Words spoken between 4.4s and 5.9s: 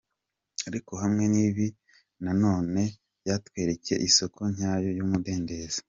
nyayo y’umudendezo:.